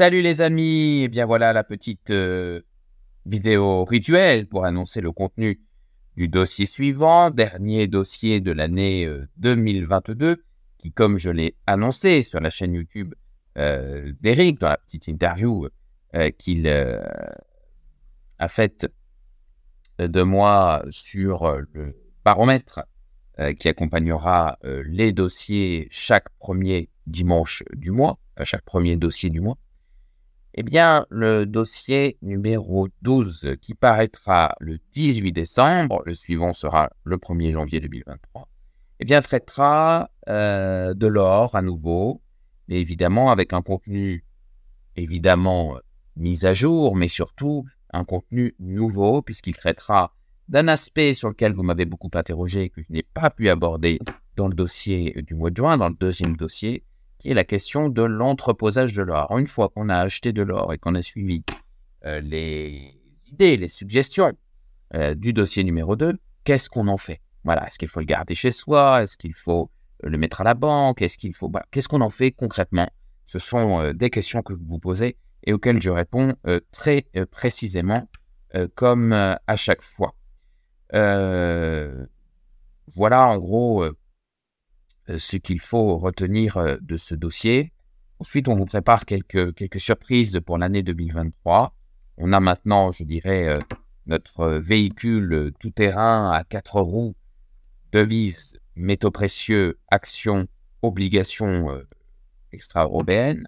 Salut 0.00 0.22
les 0.22 0.40
amis, 0.40 1.00
et 1.00 1.02
eh 1.02 1.08
bien 1.08 1.26
voilà 1.26 1.52
la 1.52 1.62
petite 1.62 2.10
euh, 2.10 2.62
vidéo 3.26 3.84
rituelle 3.84 4.46
pour 4.46 4.64
annoncer 4.64 5.02
le 5.02 5.12
contenu 5.12 5.60
du 6.16 6.26
dossier 6.26 6.64
suivant, 6.64 7.28
dernier 7.28 7.86
dossier 7.86 8.40
de 8.40 8.50
l'année 8.50 9.06
2022, 9.36 10.26
euh, 10.26 10.36
qui 10.78 10.90
comme 10.90 11.18
je 11.18 11.30
l'ai 11.30 11.54
annoncé 11.66 12.22
sur 12.22 12.40
la 12.40 12.48
chaîne 12.48 12.72
YouTube 12.72 13.12
euh, 13.58 14.10
d'Eric, 14.22 14.58
dans 14.58 14.68
la 14.68 14.78
petite 14.78 15.06
interview 15.06 15.68
qu'il 16.38 16.66
a 16.66 18.48
faite 18.48 18.90
de 19.98 20.22
moi 20.22 20.82
sur 20.90 21.58
le 21.74 21.94
baromètre 22.24 22.80
qui 23.58 23.68
accompagnera 23.68 24.58
les 24.64 25.12
dossiers 25.12 25.88
chaque 25.90 26.30
premier 26.38 26.88
dimanche 27.06 27.64
du 27.74 27.90
mois, 27.90 28.18
chaque 28.44 28.64
premier 28.64 28.96
dossier 28.96 29.28
du 29.28 29.42
mois. 29.42 29.58
Eh 30.54 30.64
bien, 30.64 31.06
le 31.10 31.46
dossier 31.46 32.18
numéro 32.22 32.88
12 33.02 33.56
qui 33.62 33.74
paraîtra 33.74 34.56
le 34.58 34.78
18 34.92 35.30
décembre, 35.30 36.02
le 36.04 36.14
suivant 36.14 36.52
sera 36.52 36.90
le 37.04 37.18
1er 37.18 37.52
janvier 37.52 37.78
2023, 37.80 38.48
eh 38.98 39.04
bien, 39.04 39.22
traitera 39.22 40.10
euh, 40.28 40.92
de 40.92 41.06
l'or 41.06 41.54
à 41.54 41.62
nouveau, 41.62 42.20
mais 42.66 42.80
évidemment 42.80 43.30
avec 43.30 43.52
un 43.52 43.62
contenu 43.62 44.24
évidemment 44.96 45.78
mis 46.16 46.44
à 46.44 46.52
jour, 46.52 46.96
mais 46.96 47.08
surtout 47.08 47.64
un 47.92 48.04
contenu 48.04 48.56
nouveau, 48.58 49.22
puisqu'il 49.22 49.56
traitera 49.56 50.14
d'un 50.48 50.66
aspect 50.66 51.14
sur 51.14 51.28
lequel 51.28 51.52
vous 51.52 51.62
m'avez 51.62 51.84
beaucoup 51.84 52.10
interrogé, 52.14 52.70
que 52.70 52.82
je 52.82 52.92
n'ai 52.92 53.04
pas 53.04 53.30
pu 53.30 53.48
aborder 53.48 54.00
dans 54.34 54.48
le 54.48 54.54
dossier 54.54 55.22
du 55.22 55.34
mois 55.34 55.50
de 55.50 55.56
juin, 55.56 55.76
dans 55.76 55.88
le 55.88 55.94
deuxième 55.94 56.36
dossier, 56.36 56.82
qui 57.20 57.30
est 57.30 57.34
la 57.34 57.44
question 57.44 57.88
de 57.88 58.02
l'entreposage 58.02 58.92
de 58.94 59.02
l'or. 59.02 59.38
Une 59.38 59.46
fois 59.46 59.68
qu'on 59.68 59.88
a 59.88 59.98
acheté 59.98 60.32
de 60.32 60.42
l'or 60.42 60.72
et 60.72 60.78
qu'on 60.78 60.94
a 60.94 61.02
suivi 61.02 61.44
euh, 62.06 62.20
les 62.20 62.98
idées, 63.28 63.58
les 63.58 63.68
suggestions 63.68 64.32
euh, 64.94 65.14
du 65.14 65.34
dossier 65.34 65.62
numéro 65.62 65.96
2, 65.96 66.14
qu'est-ce 66.44 66.70
qu'on 66.70 66.88
en 66.88 66.96
fait? 66.96 67.20
Voilà, 67.44 67.68
est-ce 67.68 67.78
qu'il 67.78 67.88
faut 67.88 68.00
le 68.00 68.06
garder 68.06 68.34
chez 68.34 68.50
soi? 68.50 69.02
Est-ce 69.02 69.18
qu'il 69.18 69.34
faut 69.34 69.70
euh, 70.04 70.08
le 70.08 70.16
mettre 70.16 70.40
à 70.40 70.44
la 70.44 70.54
banque? 70.54 71.02
Est-ce 71.02 71.18
qu'il 71.18 71.34
faut 71.34 71.52
Qu'est-ce 71.70 71.88
qu'on 71.88 72.00
en 72.00 72.10
fait 72.10 72.32
concrètement? 72.32 72.88
Ce 73.26 73.38
sont 73.38 73.92
des 73.92 74.10
questions 74.10 74.42
que 74.42 74.54
vous 74.54 74.64
vous 74.64 74.80
posez 74.80 75.16
et 75.44 75.52
auxquelles 75.52 75.80
je 75.80 75.90
réponds 75.90 76.34
très 76.72 77.06
précisément, 77.30 78.08
comme 78.74 79.12
à 79.12 79.54
chaque 79.54 79.82
fois. 79.82 80.16
voilà 80.92 82.08
en 83.28 83.38
gros 83.38 83.84
ce 85.18 85.36
qu'il 85.36 85.60
faut 85.60 85.96
retenir 85.96 86.56
euh, 86.56 86.76
de 86.80 86.96
ce 86.96 87.14
dossier. 87.14 87.72
Ensuite, 88.18 88.48
on 88.48 88.54
vous 88.54 88.66
prépare 88.66 89.06
quelques, 89.06 89.54
quelques 89.54 89.80
surprises 89.80 90.40
pour 90.44 90.58
l'année 90.58 90.82
2023. 90.82 91.74
On 92.18 92.32
a 92.32 92.40
maintenant, 92.40 92.90
je 92.90 93.04
dirais, 93.04 93.48
euh, 93.48 93.58
notre 94.06 94.48
véhicule 94.48 95.52
tout-terrain 95.58 96.30
à 96.30 96.44
quatre 96.44 96.80
roues, 96.80 97.14
devises, 97.92 98.58
métaux 98.76 99.10
précieux, 99.10 99.78
actions, 99.90 100.46
obligations 100.82 101.82
extra-européennes. 102.52 103.46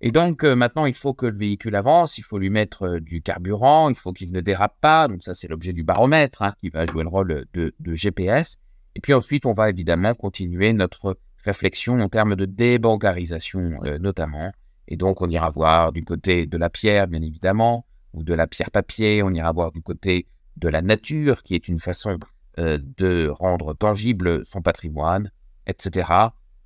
Et 0.00 0.10
donc 0.10 0.42
maintenant, 0.42 0.86
il 0.86 0.94
faut 0.94 1.14
que 1.14 1.26
le 1.26 1.36
véhicule 1.36 1.76
avance, 1.76 2.18
il 2.18 2.24
faut 2.24 2.38
lui 2.38 2.50
mettre 2.50 2.98
du 2.98 3.22
carburant, 3.22 3.88
il 3.88 3.94
faut 3.94 4.12
qu'il 4.12 4.32
ne 4.32 4.40
dérape 4.40 4.76
pas. 4.80 5.06
Donc 5.06 5.22
ça, 5.22 5.34
c'est 5.34 5.48
l'objet 5.48 5.72
du 5.72 5.84
baromètre 5.84 6.42
hein, 6.42 6.54
qui 6.60 6.70
va 6.70 6.86
jouer 6.86 7.04
le 7.04 7.10
rôle 7.10 7.44
de 7.52 7.72
GPS. 7.92 8.58
Et 8.94 9.00
puis 9.00 9.14
ensuite, 9.14 9.46
on 9.46 9.52
va 9.52 9.70
évidemment 9.70 10.14
continuer 10.14 10.72
notre 10.72 11.16
réflexion 11.44 11.98
en 12.00 12.08
termes 12.08 12.36
de 12.36 12.44
débancarisation 12.44 13.80
euh, 13.84 13.98
notamment. 13.98 14.52
Et 14.88 14.96
donc, 14.96 15.20
on 15.20 15.30
ira 15.30 15.50
voir 15.50 15.92
du 15.92 16.04
côté 16.04 16.46
de 16.46 16.58
la 16.58 16.68
pierre, 16.68 17.06
bien 17.06 17.22
évidemment, 17.22 17.86
ou 18.12 18.22
de 18.22 18.34
la 18.34 18.46
pierre 18.46 18.70
papier. 18.70 19.22
On 19.22 19.30
ira 19.30 19.52
voir 19.52 19.72
du 19.72 19.80
côté 19.80 20.26
de 20.56 20.68
la 20.68 20.82
nature, 20.82 21.42
qui 21.42 21.54
est 21.54 21.68
une 21.68 21.78
façon 21.78 22.18
euh, 22.58 22.78
de 22.98 23.28
rendre 23.28 23.74
tangible 23.74 24.44
son 24.44 24.60
patrimoine, 24.60 25.30
etc. 25.66 26.08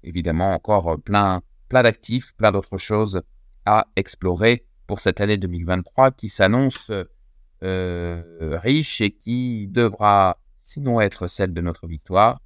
Évidemment, 0.03 0.53
encore 0.53 0.89
euh, 0.89 0.97
plein, 0.97 1.43
plein 1.69 1.83
d'actifs, 1.83 2.35
plein 2.37 2.51
d'autres 2.51 2.79
choses 2.79 3.23
à 3.65 3.87
explorer 3.97 4.67
pour 4.87 5.01
cette 5.01 5.21
année 5.21 5.37
2023 5.37 6.13
qui 6.13 6.29
s'annonce 6.29 6.93
riche 7.63 9.01
et 9.01 9.11
qui 9.11 9.67
devra 9.67 10.39
sinon 10.67 11.01
être 11.01 11.29
celle 11.29 11.55
de 11.55 11.61
notre 11.63 11.87
victoire, 11.87 12.43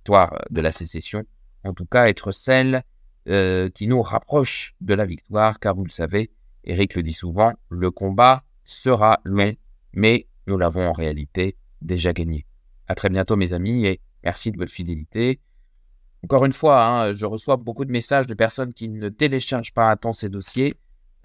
victoire 0.00 0.44
de 0.50 0.60
la 0.60 0.72
sécession, 0.72 1.24
en 1.64 1.72
tout 1.72 1.86
cas 1.86 2.08
être 2.08 2.32
celle 2.32 2.82
euh, 3.28 3.70
qui 3.70 3.86
nous 3.86 4.02
rapproche 4.02 4.74
de 4.80 4.94
la 4.94 5.06
victoire, 5.06 5.60
car 5.60 5.74
vous 5.74 5.84
le 5.84 5.90
savez, 5.90 6.30
Eric 6.64 6.96
le 6.96 7.02
dit 7.02 7.12
souvent, 7.12 7.54
le 7.70 7.90
combat 7.90 8.42
sera 8.64 9.20
long, 9.24 9.54
mais 9.92 10.26
nous 10.48 10.58
l'avons 10.58 10.86
en 10.88 10.92
réalité 10.92 11.56
déjà 11.80 12.12
gagné. 12.12 12.46
À 12.88 12.94
très 12.94 13.08
bientôt 13.08 13.36
mes 13.36 13.52
amis 13.52 13.86
et 13.86 14.00
merci 14.24 14.50
de 14.50 14.58
votre 14.58 14.72
fidélité. 14.72 15.40
Encore 16.24 16.44
une 16.44 16.52
fois, 16.52 16.84
hein, 16.84 17.12
je 17.12 17.26
reçois 17.26 17.56
beaucoup 17.56 17.84
de 17.84 17.92
messages 17.92 18.26
de 18.26 18.34
personnes 18.34 18.72
qui 18.72 18.88
ne 18.88 19.08
téléchargent 19.08 19.72
pas 19.72 19.90
à 19.90 19.96
temps 19.96 20.12
ces 20.12 20.28
dossiers. 20.28 20.74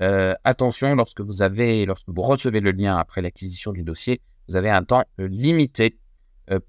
Euh, 0.02 0.34
attention, 0.44 0.96
lorsque 0.96 1.22
vous 1.22 1.42
avez, 1.42 1.86
lorsque 1.86 2.10
vous 2.10 2.22
recevez 2.22 2.60
le 2.60 2.72
lien 2.72 2.96
après 2.98 3.22
l'acquisition 3.22 3.72
du 3.72 3.84
dossier, 3.84 4.22
vous 4.48 4.56
avez 4.56 4.70
un 4.70 4.84
temps 4.84 5.04
limité 5.18 5.86
euh, 5.86 6.07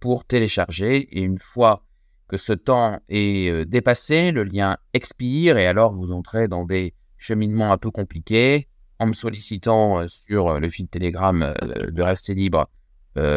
pour 0.00 0.24
télécharger. 0.24 0.96
Et 1.16 1.20
une 1.20 1.38
fois 1.38 1.84
que 2.28 2.36
ce 2.36 2.52
temps 2.52 3.00
est 3.08 3.50
euh, 3.50 3.64
dépassé, 3.64 4.32
le 4.32 4.44
lien 4.44 4.76
expire 4.92 5.56
et 5.56 5.66
alors 5.66 5.92
vous 5.92 6.12
entrez 6.12 6.46
dans 6.46 6.64
des 6.64 6.94
cheminements 7.16 7.72
un 7.72 7.78
peu 7.78 7.90
compliqués. 7.90 8.68
En 8.98 9.06
me 9.06 9.12
sollicitant 9.12 10.00
euh, 10.00 10.06
sur 10.06 10.60
le 10.60 10.68
fil 10.68 10.88
Telegram 10.88 11.54
de 11.62 12.02
rester 12.02 12.34
libre, 12.34 12.68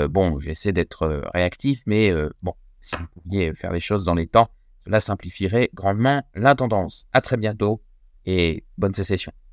bon, 0.09 0.37
j'essaie 0.37 0.73
d'être 0.73 1.23
réactif, 1.33 1.81
mais 1.87 2.13
bon, 2.43 2.53
si 2.81 2.95
vous 2.97 3.07
pouviez 3.07 3.55
faire 3.55 3.71
les 3.71 3.79
choses 3.79 4.03
dans 4.03 4.13
les 4.13 4.27
temps, 4.27 4.51
cela 4.85 4.99
simplifierait 4.99 5.71
grandement 5.73 6.21
la 6.35 6.53
tendance. 6.53 7.07
À 7.13 7.21
très 7.21 7.37
bientôt 7.37 7.81
et 8.25 8.63
bonne 8.77 8.93
sécession. 8.93 9.31